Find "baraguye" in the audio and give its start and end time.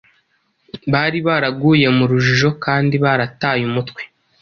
1.27-1.87